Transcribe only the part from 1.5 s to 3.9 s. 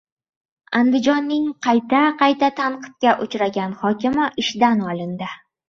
qayta-qayta tanqidga uchragan